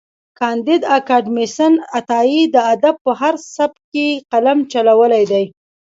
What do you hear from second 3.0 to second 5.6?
په هر سبک کې قلم چلولی دی.